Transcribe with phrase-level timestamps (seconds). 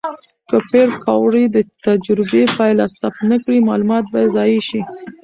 [0.49, 4.81] که پېیر کوري د تجربې پایله ثبت نه کړي، معلومات به ضایع شي.